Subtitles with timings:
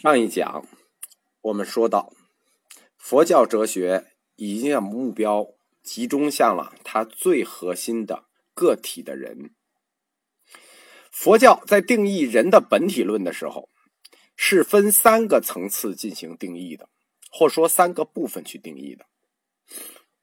[0.00, 0.64] 上一讲
[1.40, 2.12] 我们说到，
[2.96, 5.48] 佛教哲学已经将目标
[5.82, 9.56] 集中向了它最核心的个体的人。
[11.10, 13.70] 佛教在定义人的本体论的时候，
[14.36, 16.88] 是分三个层次进行定义的，
[17.32, 19.04] 或说三个部分去定义的。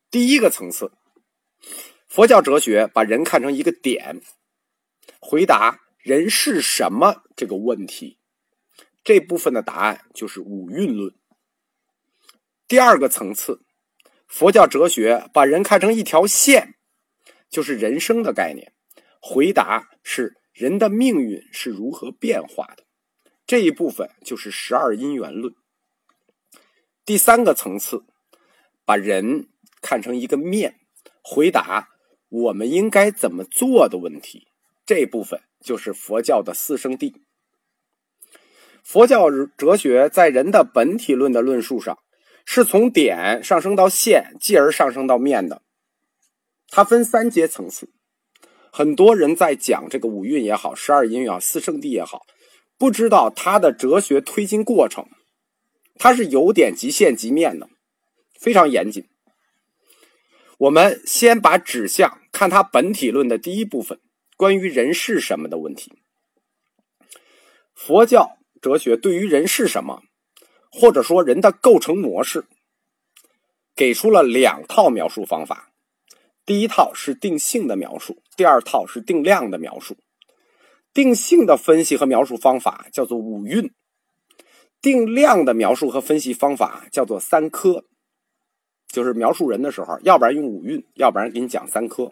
[0.10, 0.94] 第一个层次，
[2.08, 4.22] 佛教哲学把人看成一个点，
[5.20, 8.20] 回答人是什么这个问题。
[9.06, 11.14] 这部分的答案就是五蕴论。
[12.68, 13.62] 第二个层次，
[14.28, 16.74] 佛教哲学把人看成一条线，
[17.48, 18.74] 就是人生的概念。
[19.22, 22.84] 回答是人的命运是如何变化的。
[23.46, 25.54] 这一部分就是十二因缘论。
[27.06, 28.04] 第三个层次，
[28.86, 29.50] 把人
[29.82, 30.80] 看成一个面，
[31.22, 31.90] 回答
[32.30, 34.48] 我们应该怎么做的问题。
[34.84, 37.14] 这部分就是佛教的四圣谛。
[38.86, 41.98] 佛教哲学在人的本体论的论述上，
[42.46, 45.64] 是从点上升到线，继而上升到面的。
[46.70, 47.90] 它分三阶层次。
[48.72, 52.28] 很多人在讲这个五蕴也好，十二因缘也好，四圣地也好，
[52.78, 55.08] 不知道它的哲学推进过程，
[55.96, 57.68] 它是由点及线及面的，
[58.40, 59.08] 非常严谨。
[60.60, 64.00] 我们先把指向看它本体论的第一部分，
[64.38, 65.92] 关于人是什么的问题。
[67.74, 68.38] 佛教。
[68.66, 70.02] 哲学对于人是什么，
[70.72, 72.46] 或者说人的构成模式，
[73.76, 75.70] 给出了两套描述方法。
[76.48, 79.98] 第一套是定性的描述，第二套是定量的描述。
[80.96, 83.72] 定性的分析和描述方法叫做五蕴，
[84.82, 87.86] 定量的描述和分析方法叫做三科。
[88.88, 92.12] 就是描述人的时候，要不然用五蕴，要不然给你讲三科。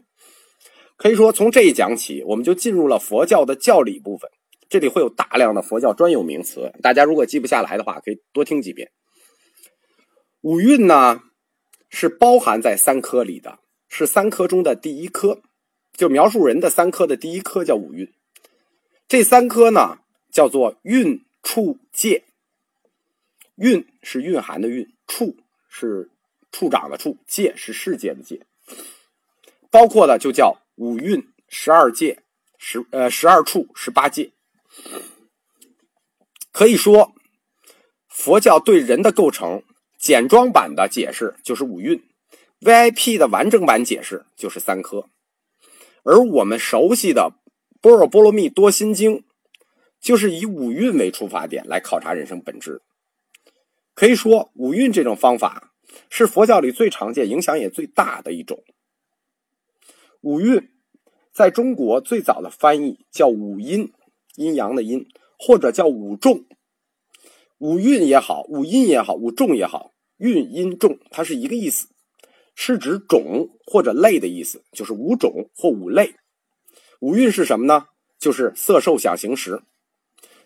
[0.98, 4.30] 可以说，从这一讲起，我们就进入了佛教的教理部分。
[4.70, 8.92] 这里会有大量的佛教专有名词，大家如果记不下来的话，可以多听几遍。
[10.42, 11.22] 五蕴呢，
[11.90, 15.42] 是包含在三科里的，是三科中的第一科，
[15.94, 18.12] 就描述人的三科的第一科叫五蕴。
[19.08, 20.00] 这三科呢，
[20.32, 22.24] 叫做蕴处界。
[23.56, 25.38] 蕴是蕴含的蕴，处
[25.70, 26.10] 是
[26.52, 28.42] 处长的处，界是世界的界，
[29.70, 32.24] 包括的就叫五蕴、十二界、
[32.58, 34.32] 十呃十二处、十八界。
[36.52, 37.14] 可以说，
[38.08, 39.64] 佛教对人的构成
[39.98, 42.04] 简装版的解释就是五蕴
[42.62, 45.10] ，VIP 的完整版解释就是三科。
[46.04, 47.34] 而我们熟悉的
[47.82, 49.18] 《般若波罗蜜多心经》，
[50.00, 52.82] 就是以五蕴为出发点来考察人生本质。
[53.96, 55.74] 可以说，五蕴这种方法
[56.10, 58.64] 是佛教里最常见、影响也最大的一种。
[60.22, 60.70] 五蕴
[61.32, 63.92] 在中国最早的翻译叫五阴。
[64.36, 65.06] 阴阳的阴，
[65.38, 66.46] 或者叫五重、
[67.60, 71.88] 五蕴也好，五阴也好，五重也好，蕴阴重它是一个意思，
[72.56, 76.16] 是指种或者类的意思，就是五种或五类。
[77.00, 77.88] 五蕴是什么呢？
[78.18, 79.62] 就是色受想行识。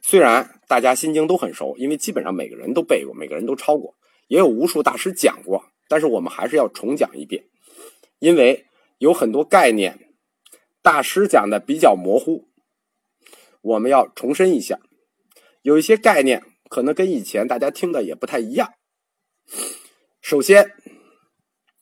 [0.02, 3.96] 虽然大家心经都很熟，因为基本上每个人都背过，每个人都抄过，
[4.28, 7.46] 也有无数大师讲过，但是我们还是要重讲一遍，
[8.20, 8.66] 因为
[8.98, 10.14] 有很多概念
[10.82, 12.47] 大师讲的比较模糊。
[13.68, 14.80] 我们要重申一下，
[15.62, 18.74] 有一些概念可能跟以前大家听的也不太一样。
[20.22, 20.72] 首先，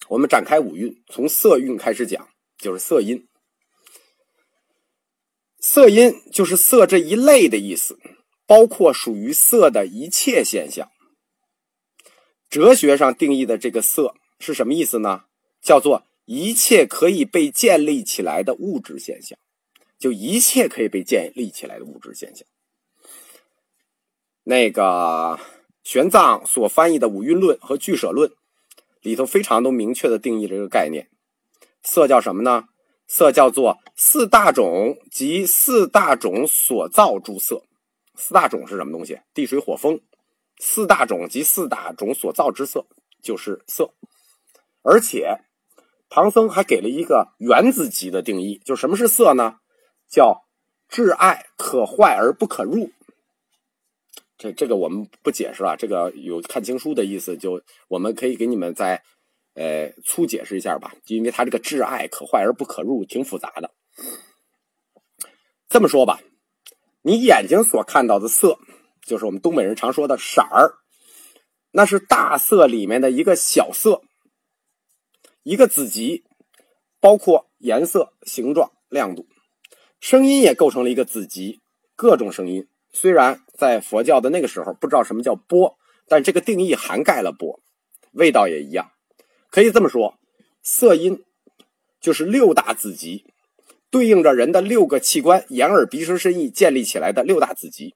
[0.10, 3.28] 我们展开五蕴，从色蕴开始讲，就是色音。
[5.60, 8.00] 色音就是色这一类的意思，
[8.48, 10.90] 包括属于色的一切现象。
[12.50, 15.26] 哲学上定义的这个色是什么意思呢？
[15.62, 19.38] 叫做一切可以被建立起来的物质现象。
[19.98, 22.46] 就一切可以被建立起来的物质现象。
[24.44, 25.40] 那个
[25.84, 28.30] 玄奘所翻译的《五蕴论》和《俱舍论》
[29.02, 31.10] 里头，非常都明确的定义这个概念。
[31.82, 32.66] 色叫什么呢？
[33.08, 37.64] 色叫做四大种及四大种所造诸色。
[38.16, 39.20] 四大种是什么东西？
[39.34, 40.00] 地水火风。
[40.58, 42.88] 四大种及四大种所造之色
[43.22, 43.94] 就是色。
[44.82, 45.40] 而且
[46.10, 49.58] 唐僧还给了一个原子级的定义，就什么是色呢？
[50.16, 50.46] 叫
[50.90, 52.90] 挚爱可坏而不可入，
[54.38, 55.76] 这这个我们不解释了。
[55.76, 59.04] 这个有看经书的意思，就我们可以给你们再
[59.56, 60.94] 呃粗解释一下吧。
[61.08, 63.72] 因为它这个挚爱可坏而不可入挺复杂的。
[65.68, 66.22] 这么说吧，
[67.02, 68.58] 你眼睛所看到的色，
[69.06, 70.76] 就是我们东北人常说的色儿，
[71.72, 74.02] 那是大色里面的一个小色，
[75.44, 76.24] 一个子集，
[77.02, 79.28] 包括颜色、形状、亮度。
[80.00, 81.62] 声音也构成了一个子集，
[81.96, 85.78] 各种声音虽然在佛教的那个时候不知道什么叫波，
[86.08, 87.60] 但这个定义涵盖了波，
[88.12, 88.92] 味道也一样。
[89.50, 90.20] 可以这么说，
[90.62, 91.24] 色音
[92.00, 93.26] 就是六大子集，
[93.90, 97.96] 对应着人的六个器官——眼、耳、鼻、舌、身、意建立起来的六大子集。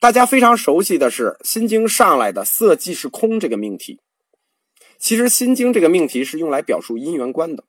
[0.00, 4.00] 大家非常熟悉的是《心经》上来的“色即是空”这个命题。
[4.98, 7.64] 其实《心经》这个命题是用来表述因缘观的。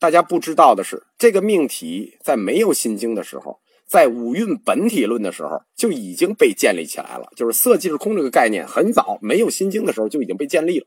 [0.00, 7.28] 大家不知道的是，这个命题在没有《心经》的时候，在五蕴本体论的时候就已经被建立起来了。
[7.36, 10.86] 就是“色即是空”这个概念，很早没有《心经》的时候就已经被建立了。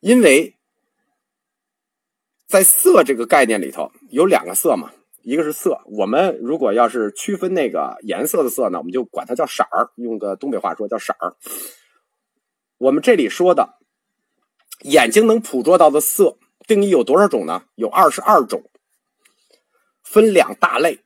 [0.00, 0.54] 因为
[2.46, 4.92] 在“色”这个概念里头有两个“色”嘛。
[5.22, 11.36] 一个是色，我们如果要是区分那个颜色的色呢，我们就管它叫色儿，用个东北话说叫色儿。
[12.78, 13.74] 我们这里说的
[14.84, 17.64] 眼睛能捕捉到的色定义有多少种呢？
[17.76, 18.62] 有二十二种，
[20.04, 21.00] 分两大类，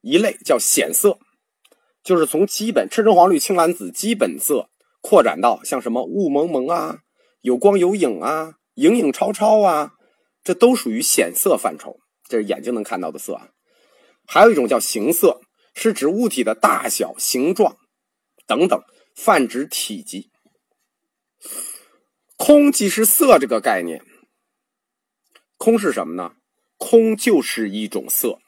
[0.00, 1.18] 一类叫显色，
[2.02, 4.70] 就是从基本赤橙黄绿青蓝紫基本色
[5.02, 7.00] 扩展到像什么雾蒙蒙啊、
[7.42, 9.92] 有光有影啊、影影绰绰啊，
[10.42, 12.00] 这都属于显色范畴。
[12.26, 13.48] 这是眼睛能看到的色啊，
[14.26, 15.42] 还有一种叫形色，
[15.74, 17.76] 是指物体的大小、形状
[18.46, 18.82] 等等，
[19.14, 20.30] 泛指体积。
[22.36, 24.02] 空即是色这个概念，
[25.58, 26.32] 空是什么呢？
[26.78, 28.38] 空就是一种色，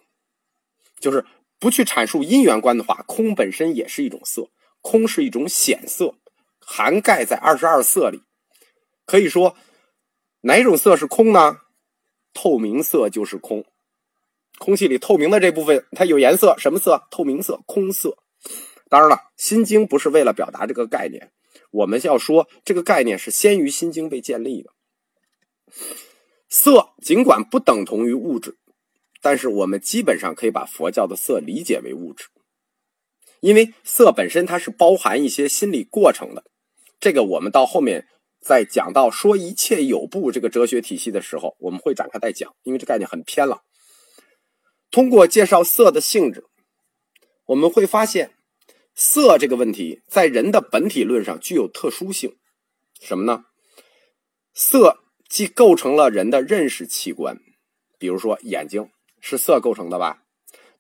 [0.98, 1.26] 就是
[1.58, 4.48] 不去阐述因缘观的话，空本身也是一种色，
[4.80, 6.14] 空是一种显色，
[6.60, 8.22] 涵盖在二十二色里。
[9.04, 9.56] 可以说，
[10.42, 11.58] 哪种色是空呢？
[12.32, 13.64] 透明色就是空，
[14.60, 17.08] 空气里透明的这部分它有颜色，什么色？
[17.10, 18.16] 透明色，空色。
[18.88, 21.32] 当然了，《心经》不是为了表达这个概念，
[21.72, 24.70] 我们要说这个概念是先于《心经》被建立的。
[26.50, 28.58] 色尽管不等同于物质，
[29.22, 32.26] 但是我们基本上可以把佛教的色理解为物质，
[33.40, 36.44] 因为色本身它是包含一些心理过程的。
[36.98, 38.06] 这个我们到后面。
[38.42, 43.60] 在讲到说一切有部这个哲学体系的时候，我们会展开再讲，因为这概念很偏了。
[44.90, 46.46] 通过介绍色的性质，
[47.44, 48.32] 我们会发现，
[48.94, 52.38] 色这个问题在人的本体论上具有特殊性。
[52.98, 53.44] 什么呢？
[54.54, 55.00] 色
[55.30, 57.40] 既构成了人的认识器官，
[57.98, 58.90] 比如说眼睛
[59.20, 60.24] 是色构成的吧，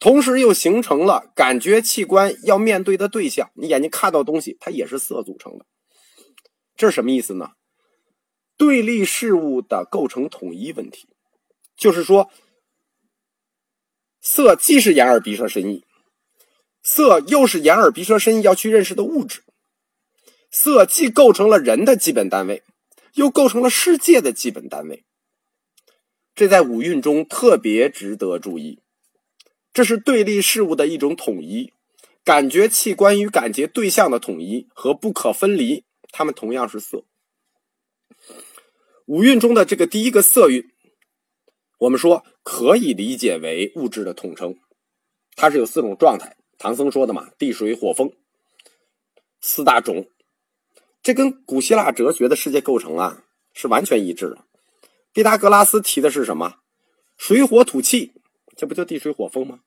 [0.00, 5.64] 同时又形成了感觉器官要面对的对象，你眼睛看到东西，它也是色组成的。
[6.76, 7.52] 这是什么意思呢？
[8.56, 11.08] 对立事物的构成统一问题，
[11.76, 12.28] 就是说，
[14.20, 15.84] 色既是眼耳鼻舌身意，
[16.82, 19.44] 色又是眼耳鼻舌身意要去认识的物质。
[20.50, 22.64] 色既构成了人的基本单位，
[23.14, 25.04] 又构成了世界的基本单位。
[26.34, 28.80] 这在五蕴中特别值得注意。
[29.72, 31.72] 这是对立事物的一种统一，
[32.24, 35.84] 感觉器官与感觉对象的统一和不可分离。
[36.12, 37.04] 它们同样是色。
[39.06, 40.70] 五蕴中的这个第一个色蕴，
[41.78, 44.58] 我们说可以理解为物质的统称。
[45.36, 48.12] 它是有四种状态，唐僧说的嘛，地水火风
[49.40, 50.08] 四大种，
[51.02, 54.44] 这跟古希腊哲学的世界构成啊是完全一致的。
[55.12, 56.56] 毕达哥拉斯提的是什么？
[57.16, 58.12] 水火土气，
[58.56, 59.60] 这不就地水火风吗？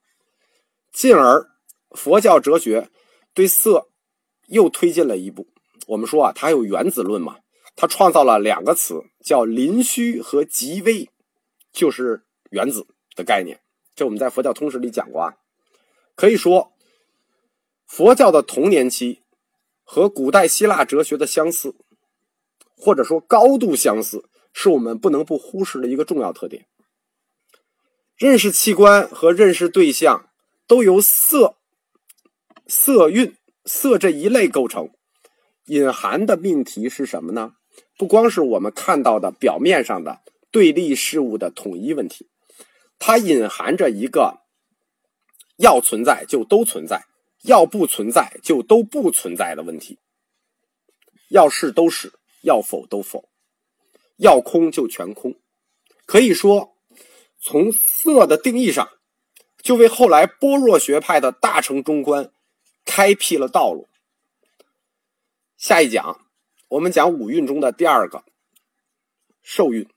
[0.91, 1.50] 进而
[1.91, 2.89] 佛教哲学
[3.33, 3.89] 对色
[4.47, 5.48] 又推进了一步。
[5.88, 7.39] 我们说啊，它有原子论嘛，
[7.75, 11.10] 它创造了两个词，叫临虚和极微，
[11.72, 13.60] 就是原子的概念。
[13.96, 15.36] 这我们在佛教通史里讲过啊。
[16.15, 16.72] 可以说，
[17.88, 19.23] 佛教的童年期
[19.93, 21.75] 和古代希腊哲学的相似，
[22.75, 26.65] 或者说高度相似，是我们不能不忽视的一个重要特点。
[28.17, 30.31] 认识器官和认识对象
[30.65, 31.57] 都由色、
[32.65, 33.35] 色蕴、
[33.65, 34.89] 色这一类构成。
[35.65, 37.53] 隐含的命题是什么呢？
[37.95, 42.31] 不光是我们看到的表面上的对立事物的统一问题，
[42.97, 44.39] 它隐含着一个
[45.57, 47.05] 要存在就都存在，
[47.43, 50.00] 要不存在就都不存在的问题。
[51.29, 53.29] 要是都是，要否都否，
[54.17, 55.39] 要空就全空。
[56.05, 56.77] 可以说，
[57.39, 58.89] 从色的定义上，
[59.62, 62.31] 就为后来般若学派的大乘中观
[62.85, 63.88] 开辟了道路。
[65.57, 66.27] 下一讲，
[66.67, 68.23] 我们讲五蕴中的第二个
[69.41, 69.88] 受蕴。